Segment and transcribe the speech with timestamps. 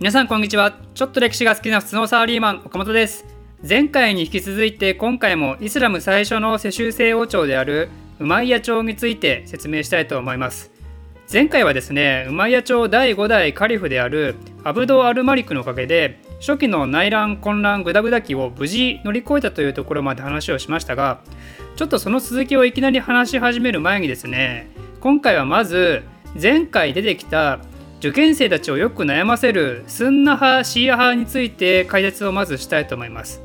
[0.00, 0.78] 皆さんこんにちは。
[0.94, 3.26] ちょっと歴史が好きな普通のサラリーマン岡本です。
[3.68, 10.70] 前回に引き続いて今回もイスラム最初の世襲制王朝であるウマイヤ朝について説明したいと思います。
[11.30, 21.20] 前回はですねウマイヤ朝第5代カリフであるアブド・アルマリクのおかげで初期の内乱混乱グダグダ期を無事乗り越えたというところまで話をしましたが
[21.76, 24.70] ちょっとその続きをいきなり話し始める前にですね
[25.00, 26.04] 今回はまず
[26.40, 27.60] 前回出てきた
[28.00, 33.42] 受験生たちをよく悩ませるスンナ派シーア派について解説をまずしたいと思います。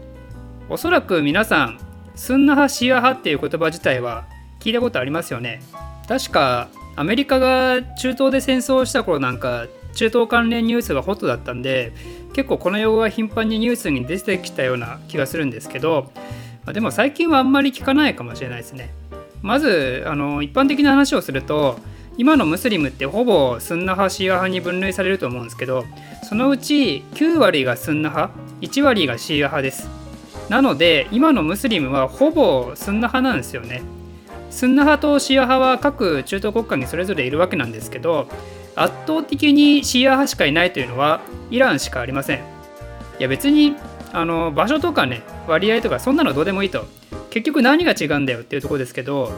[0.69, 1.79] おそらく皆さん
[2.15, 4.25] スンナ派シーア派っていう言葉自体は
[4.61, 5.61] 聞いたことありますよね。
[6.07, 11.91] 確かアメリカが中東で戦争をした頃なんか中東関連ニュースがホットだったんで
[12.33, 16.11] 結構この用語が頻繁にニュースに出てきたような気がするんですけど
[16.71, 18.93] でも最近はあんまり聞かないかもしれないですね。
[19.41, 21.77] まずあの一般的な話をすると
[22.17, 25.85] 今のムスリムってほぼスンナ派シーア派に分類されると思うんですけど
[26.23, 29.89] そのうち9割がスンナ派1割がシーア派です。
[30.49, 33.81] なので今のムスリムはほぼスンナ派なんですよね。
[34.49, 38.27] スンナ派とシーア派は各中東国家にそれぞれいるわけなんですけど
[38.75, 42.37] 圧倒的にシーア派しかいないというのはイランしかありません。
[42.37, 42.41] い
[43.19, 43.75] や別に
[44.13, 46.85] あの場所とかね割合とかそんなのどうでもいいと。
[47.29, 49.29] 結局何が違うんだよっていうところですけど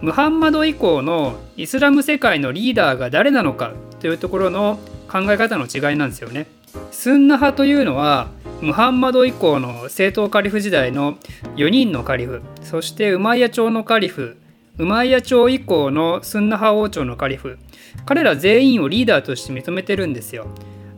[0.00, 4.78] ムハンマド以降のイスラム世界のリーダーが誰なのかというところの
[5.10, 6.46] 考え方の違いなんですよね。
[6.92, 8.28] スンナ派というのは
[8.60, 11.16] ムハンマド以降の正統カリフ時代の
[11.56, 14.36] 4人のカリフそしてウマイヤ朝のカリフ
[14.78, 17.58] ウマイヤ朝以降のスンナ派王朝のカリフ。
[18.06, 20.46] 彼ら全員をリーダーとして認めてるんですよ。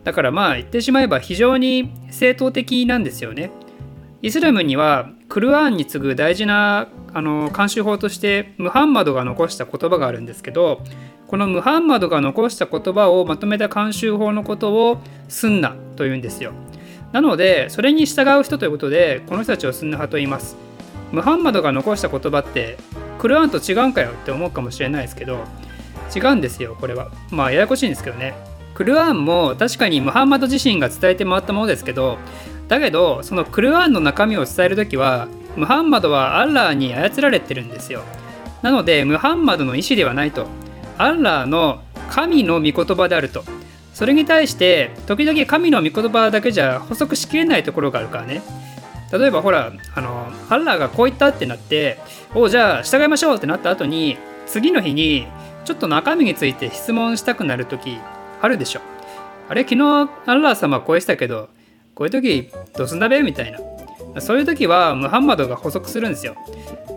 [0.04, 3.50] だからまあ言ってしまえば非常に正統的なんですよね。
[4.22, 10.82] イスラムにはクルアーンに次ぐ大事なあの慣習法としてムハンマドが残した言葉があるんですけど
[11.26, 14.98] このムハンマドが残した言葉をまとめた慣習法のことを
[15.28, 16.52] スンナというんですよ。
[17.12, 20.56] なのでそれに従う人ということでこの人たちをスンナ派と言います。
[21.12, 22.78] ムハンマドが残した言葉って
[23.18, 25.44] クルアーンと違うんかよって思うかもしれないですけど
[26.14, 27.10] 違うんですよこれは。
[27.30, 28.34] まあややこしいんですけどね。
[28.74, 32.18] クルアーンも確かにムハンマド自身が伝えて回ったものですけど
[32.70, 35.26] だけどそのクルアーンの中身を伝える時は
[35.56, 38.02] ムハンマドはアッラーに操られてるんですよ。
[38.62, 40.46] なのでムハンマドの意思ではないと。
[40.96, 43.42] アッラーの神の御言葉であると。
[43.92, 48.40] それに対して時々神の御言葉だけじゃ補足しきれないところがあるからね。
[49.12, 51.98] 例えばほらあのアッラーがこう言ったってなって
[52.36, 54.16] おじゃあ従いましょうってなった後に
[54.46, 55.26] 次の日に
[55.64, 57.98] ちょっと中身について質問したくなる時
[58.40, 58.80] あるでしょ。
[59.48, 61.48] あれ昨日アッラー様こうしたけど
[61.94, 63.22] こういう時どうすんだべ？
[63.22, 63.54] みたい
[64.14, 66.34] なそういう時はムハンマドが補足するんですよ。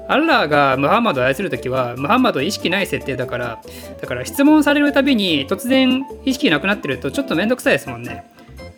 [0.08, 3.62] アッラーがムハンマドを操る時はムハンマド意識ない設定だから
[4.02, 8.26] だから質問されるたびに突然意識なくなってるとちょっとめんどくさいですもんね。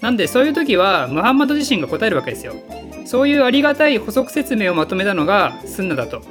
[0.02, 2.54] なんでそういう時はムハンマド自身が答えるわけですよ。
[3.06, 6.22] そういうありがたい補足説明をまとめたのがスンナだと。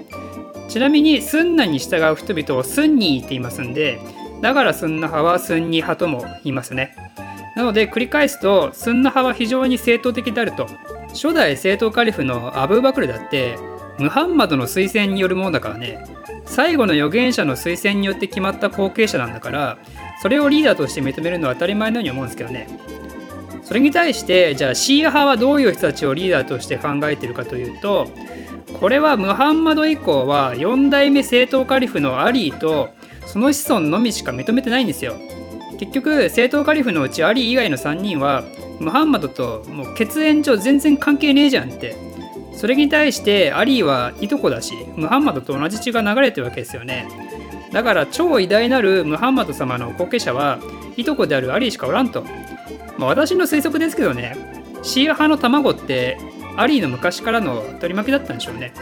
[0.69, 4.01] ちなみにスンナに従う人々をスンニーって言いますんで
[4.41, 6.97] だからスンナ派はスンニ派とも言いますね。
[7.55, 10.67] なので繰り返すとスンナ派は非常に正統的であると。
[11.09, 13.57] 初代正統カリフのアブーバクルだって
[13.99, 16.05] ムハンマドの推薦によるものだからね。
[16.45, 19.79] 最後の預言者の推薦によって決まった後継者なんだから
[20.21, 22.69] それをリーダーとして認めるのは当たり前のように思うんですけどね。
[23.63, 28.09] それに対してじゃあシーア派はどういう人たちをリーダーとして考えているかというと
[28.79, 32.91] これはムハンマド以降は4代目正統カリフのアリーと
[33.27, 35.15] その子孫のみしか認めてないんですよ。
[35.85, 38.43] 結局正統カリフのうちアリー以外の3人は
[38.81, 41.97] ムハンマドともう血縁上全然関係ねえじゃんって。
[42.57, 47.07] それに対してアリーはいとこだしムハンマドと同じ血が流れてるわけですよね。
[47.73, 50.61] だから超偉大なるムハンマド様の後継者は
[50.97, 52.25] いとこであるアリーしかおらんと、
[52.97, 54.37] まあ、私の推測ですけどね
[54.83, 56.17] シーア派の卵って
[56.57, 58.73] アリーの昔からの取り巻きだったんでしょうね。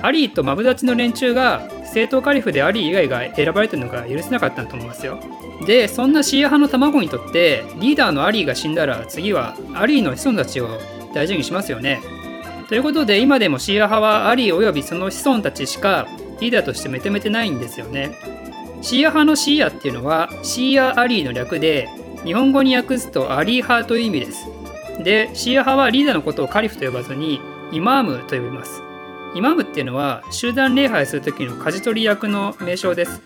[0.00, 5.20] アリーとマブダチの連中が正統カリフでアリー以外が選ばれてるのが許せなかったと思いますよ。
[5.66, 10.68] でそんなシーア派の卵にとってリーダーのアリーが死んだら次はアリーの子孫たちを
[11.12, 12.00] 大事にしますよね。
[12.68, 16.06] ということで今でもシーア派はアリーおよびその子孫たちしか
[16.40, 18.18] リーダーとして認めてないんですよね。
[18.82, 21.88] シーア派のシーアっていうのはシーア・アリーの略で
[22.24, 24.46] 日本語に訳すとアリー派という意味です。
[25.02, 27.40] でシーア派はリーダーのことをカリフと呼ばずに
[27.72, 28.82] イマームと呼びます。
[29.34, 33.22] イマームっていうのは集団礼拝する時の舵取り役の名称です。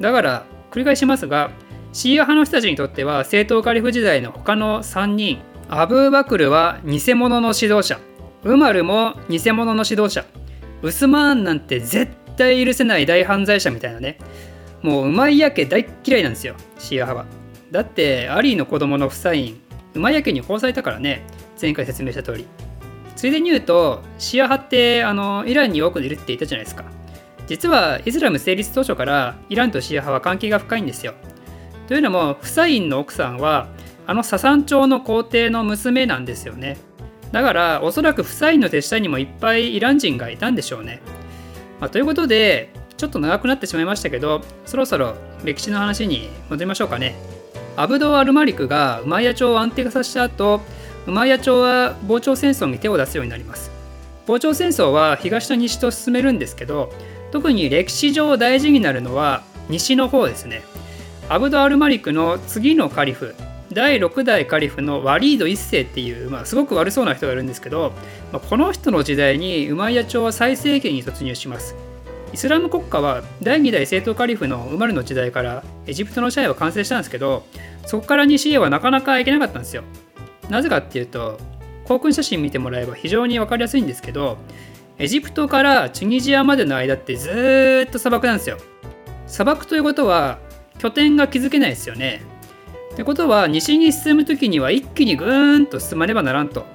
[0.00, 1.50] だから繰り返しますが
[1.92, 7.98] シーア派の人たちにとっては正統カリフ時代の他の3人アブーバクルは偽物の指導者。
[8.44, 10.24] ウマルも偽物の指導者。
[10.82, 14.18] ウスマーンなんて絶対許せない大犯罪者みたいなね。
[14.82, 17.26] もううまいやけ大嫌いなんですよシーア派は。
[17.70, 19.60] だってアリーの子供のフサイン
[19.94, 21.24] ウマイヤ家に殺されたからね。
[21.60, 22.46] 前回説明した通り。
[23.16, 26.84] ついでに言うとシーア派ってあのイランに多くいるって言ったじゃないですか。
[27.46, 31.14] 実はイスラム成立当初からイランとシーア派は関係が深いんですよ。
[31.88, 33.68] というのもフサインの奥さんは
[34.06, 36.76] あのササン朝の皇帝の娘なんですよね。
[37.32, 41.00] だからおそらくフサインの手下にもいっぱいイラン人がいたんでしょうね、
[41.80, 47.16] まあ、ということでちょっと長くなってしまいましたけどそろそろ歴史の話に戻りましょうかね。
[47.74, 50.60] アブド・アルマリクがウマイヤ朝を安定化させた後
[51.06, 53.70] ウマイヤ朝は防潮戦争に手を出すようになります。
[54.26, 56.92] 防潮戦争は東と西と進めるんですけど
[57.32, 60.62] 特に歴史上大事になるのは西の方ですね。
[61.28, 63.34] アブド・アルマリクの次のカリフ
[63.72, 67.92] 第6代カリフのワリード1世っていう、まあ、すごく悪そうな人がいるんですけど、
[68.32, 71.74] まあ、この人の時代にウマイヤ朝は最盛期に突入します。
[72.32, 77.44] イスラム国家は第2代正統カリフのウマルの時代からエジプトの支配は完成したんですけど
[77.84, 79.84] そこから西へはなかなか行けなかったんですよ。
[80.48, 81.38] なぜかっていうと
[81.84, 84.38] 航空写真見てもらえば非常に分かりやすいんですけど
[84.98, 88.58] エジプトからチュニジアまでの間ってずっと砂漠なんですよ。
[89.26, 90.38] 砂漠ということは
[90.82, 92.22] 拠点が築けないですよね。
[92.92, 96.66] ってことは西に進む時には一気にぐーんと進まねばならんと。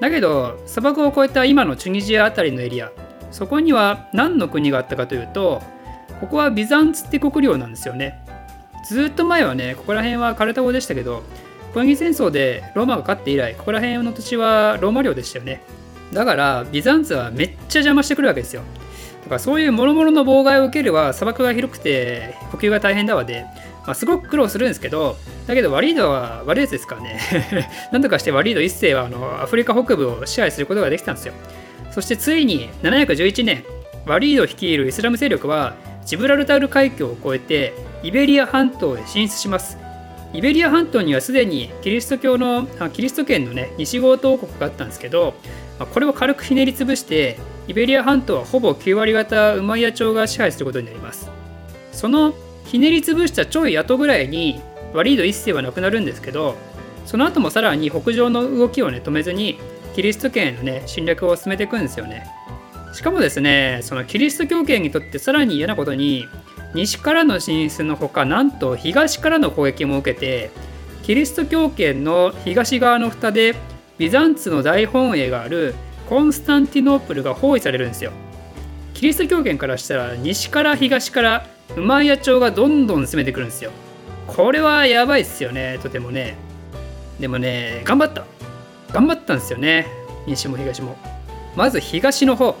[0.00, 2.90] だけど砂漠を越えた今のチュニジア辺りのエリア
[3.30, 5.62] そこには何の国があったかというと
[6.20, 8.24] ここはビザンツ帝国領なんですよね。
[8.88, 11.22] ずっと前はねここら辺はカルタゴでしたけど
[11.74, 15.62] ポエギ戦争でローマが勝って以来ここら辺の土地はローマ領でしたよね。
[16.14, 18.62] だからビザンツはめっちゃ邪魔してくるわけですよ。
[19.24, 23.46] だからそういう諸々の妨害を受けるは砂漠が広くて補給が大変だわで
[23.86, 25.16] まあ、すごく苦労するんですけど、
[25.46, 27.20] だけどワリードは悪いやつですからね。
[27.92, 31.34] なんとかしてワリード1世はあのアフリカ北部を支配することができたんですよ。
[31.90, 33.62] そしてついに711年、
[34.06, 35.74] ワリード率いるイスラム勢力は
[36.06, 39.76] ジブラルタル海峡を越えてイベリア半島へ進出します。
[40.32, 45.34] イベリア半島にはすでにキリスト教のキリスト圏のね西郷島国があったんですけど、
[45.92, 51.30] これを軽くひねりつぶしてイベリア半島はほぼ9割方ウマイヤ朝が支配することになります。
[51.92, 52.34] その
[52.66, 54.60] ひねり潰したちょい後ぐらいに
[54.92, 56.56] ワリード1世はなくなるんですけど
[57.06, 59.58] その後もさらに北上の動きをね止めずに
[59.94, 62.26] キリスト圏のね侵略を進めていくんですよね
[62.92, 66.26] しかもですねそのキリスト教圏にとってさらに嫌なことに
[66.74, 70.50] 西からの進出のほかなんと東からの攻撃も受けて
[71.02, 73.54] キリスト教圏の東側の蓋で
[73.98, 75.74] ビザンツの大本営がある
[76.08, 78.12] コンスタンティノープルが包囲されるんですよ。
[78.92, 81.46] キリスト教圏からしたら西から東から
[81.76, 83.70] ウマイヤ朝がどんどん攻めてくるんですよ。
[84.26, 85.78] これはやばいっすよね。
[85.82, 86.36] とてもね。
[87.18, 88.24] でもね頑張った。
[88.92, 89.86] 頑張ったんですよね。
[90.26, 90.96] 西も東も。
[91.56, 92.56] まず東の方。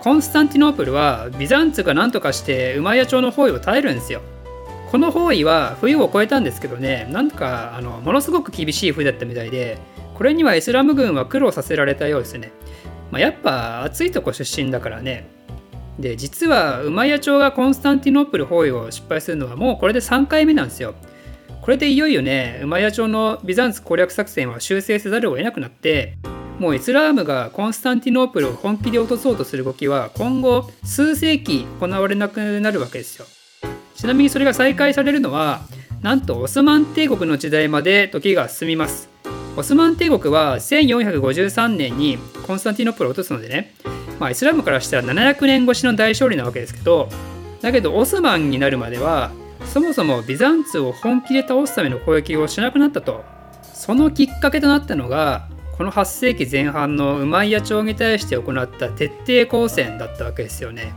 [0.00, 4.20] コンスタンティノープルはビザンツが何とかしてウマイヤ朝の包囲を耐えるんですよ。
[4.90, 9.78] この包囲は冬を越えたんですけどねなんかあのものすごく厳しい冬だったみたいで
[10.16, 12.50] これにはイスラム軍は苦労させられたようですね、
[13.10, 15.28] まあ、やっぱ暑いとこ出身だからね
[15.98, 20.94] で実はウマヤ朝がコンスタンティノープル包囲を失敗するのはもうこれで3回目なんですよ。
[21.62, 26.16] これでいよいよねウマヤ朝のビザンツ攻略作戦は修正せざるを得なくなって
[26.60, 33.26] もうイスラームがコンスタンティノープルを本気で落とそうとする動きは今後数世紀行われなくなるわけですよ。
[33.94, 35.62] ちなみにそれが再開されるのは
[36.02, 39.15] なんとオスマン帝国の時代まで時が進みます。
[39.56, 43.74] オスマン帝国は1453年にコンスタンティノプルを落とすのでね
[44.18, 47.08] まあ、イスラムからしたら700年越しの大勝利なわけですけど
[47.60, 49.30] だけどオスマンになるまでは
[49.64, 53.24] そもそもビザンツを本気で倒すための攻撃をしなくなったと。
[53.74, 60.94] そのきっかけとなったのがこの8世紀前半のウマイヤ朝に対して行った徹底抗戦だったわけですよね。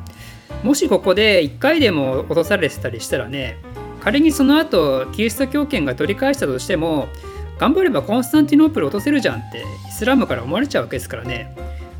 [0.64, 3.58] もしここで1回でも落とされてたりしたらね
[4.02, 7.08] 仮にその後キリスト教圏が取り返したとしても
[7.60, 11.56] 頑張ればコンスタンティノープル落とせるじゃんってイスラムから思われちゃうわけですからね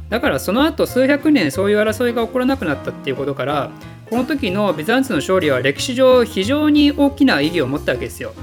[0.10, 3.70] だからその後数百年そういう争いが起こらなくなったっていうことから
[4.10, 8.34] この時のビザンツの勝利は歴史上非常に大きな意義を持ったわけですよ。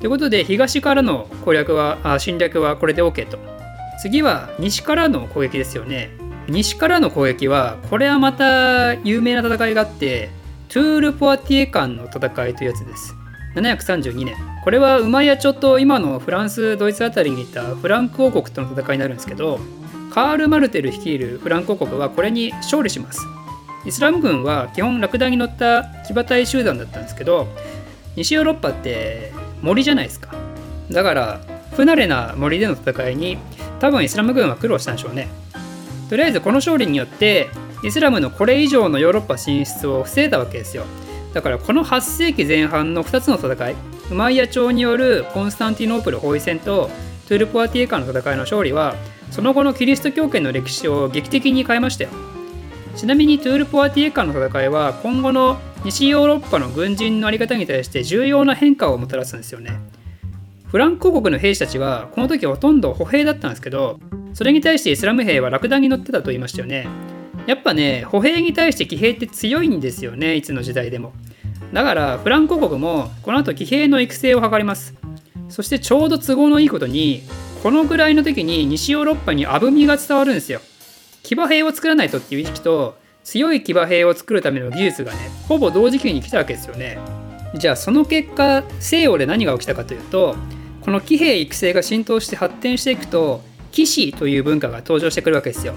[0.00, 3.38] ということで東からの攻略は侵略はこれで OK と。
[4.02, 6.10] 次は西からの攻撃ですよね。
[6.48, 10.30] 西からの攻撃はこれはまた有名な戦いがあって
[10.68, 13.14] トゥール・ポアティエ間の戦いというやつです。
[13.56, 14.36] 732年。
[14.62, 19.58] これはウマイヤ朝と今のフランス・ドイツあたりにいたフランク王国との戦いになるんですけど
[20.10, 23.26] カール・マルテル率いるフランク王国はこれに勝利します。
[23.84, 27.46] イスラム軍は基本ラクダに乗った騎馬隊集団だったんですけど
[28.16, 29.32] 西ヨーロッパって
[29.62, 30.34] 森じゃないですか。
[30.90, 31.40] だから
[31.72, 33.38] 不慣れな森での戦いに
[33.78, 35.28] 多分イスラム軍は苦労したんでしょうね。
[36.10, 37.48] とりあえずこの勝利によって
[37.84, 40.84] イスラムのこれ以上のヨーロッパ進出を防いだわけですよ。
[41.36, 43.76] だからこの8世紀前半の2つの戦い
[44.10, 46.88] ウマイヤ朝によるコンスタンティノープル包囲戦と
[47.28, 48.94] トゥール・ポアティエ間の戦いの勝利は
[49.30, 52.10] その後のキリスト教圏の歴史を劇的に変えましたよ。
[52.96, 59.78] ちなみにトゥール・ポアティエ間の戦いは今後の西ヨーロッパの軍人の在り方に対して重要な変化をもたらすんですよね。
[60.68, 64.00] フランク王国の兵士たちはこの時ほとんど歩兵だったんですけど
[64.32, 66.88] それに対してイスラム兵はラクダに乗ってたと言いましたよね。
[67.46, 71.12] やっぱね歩兵に対して騎兵って強いんですよねいつの時代でも。
[71.72, 74.94] だからフランク国もこの後騎兵の育成を図ります。
[75.48, 77.22] そしてちょうど都合のいいことに
[77.62, 80.60] このぐらいの時に西ヨーロッパにあぶみが伝わるんですよ。
[81.22, 85.18] 騎馬兵を作らないとっていう意識と強い騎馬兵を作るための技術がね
[85.48, 86.98] ほぼ同時期に来たわけですよね。
[87.54, 90.36] じゃあその結果西洋で何が起きたかというと
[90.82, 93.42] この騎兵育成が浸透して発展していくと
[93.72, 95.74] 騎士という文化が登場してくるわけですよ。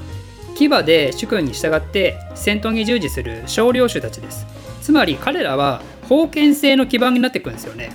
[0.55, 4.58] 騎馬で主君に従って戦闘に従事する少領主たちです。
[4.89, 7.91] つまり彼らは封建制の基盤になっていくんですよね。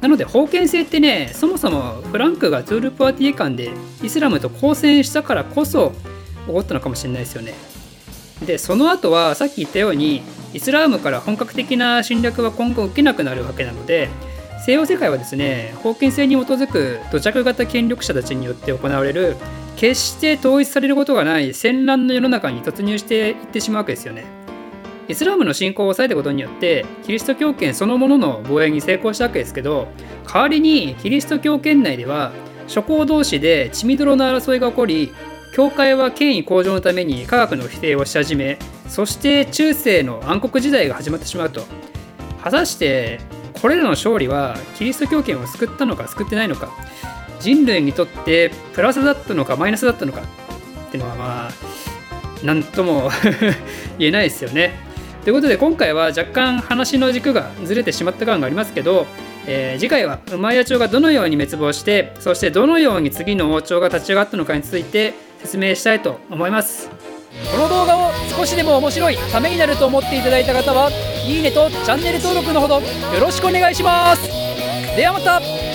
[0.00, 3.72] なので封建制ってねそもそもフランクがトゥール・プアティエ間で
[4.04, 5.92] イスラムと交戦したからこそ
[6.46, 7.54] 起こったのかもしれないですよね。
[8.46, 10.22] でその後はさっき言ったように
[10.54, 14.08] イスラームから本格的な侵略は今後受けなくなるわけなので
[14.64, 19.34] 西洋世界はですね封建制に基づく土着型権力者たちによって行われる
[19.74, 24.37] 決して統一されることがない戦乱の世の中に突入していってしまうわけですよね。
[25.08, 29.88] イスラムの信仰を抑えたことによってキリスト教圏そのものの防衛に成功したわけですけど
[30.26, 32.32] 代わりにキリスト教圏内では
[32.66, 35.12] 諸侯同士で血みどろの争いが起こり
[35.54, 41.62] 教会は権威向上のために科学の否定をし始めそして中世の暗黒時代が始まってしまうと
[42.44, 43.20] 果たして
[43.60, 46.70] これらの勝利はキリスト教圏を救ったのか救ってないのか
[47.40, 51.50] 人類にとってプラスだったのかマイナスだったのかっていうのはまあ
[52.44, 53.10] 何とも
[53.98, 54.87] 言えないですよね。
[55.28, 59.06] ということで今回は若干話の軸がずれてしまった感がありますけど、
[59.46, 66.88] えー、次回は馬屋町がどのように滅亡してそしてどのように次の王朝が立ち上がったのかについて説明したいと思います。
[66.88, 70.90] この動画を少しでも面白いためになると思っていただいた方は
[71.26, 72.80] いいねとチャンネル登録のほどよ
[73.20, 74.22] ろしくお願いします。
[74.96, 75.67] ではまた。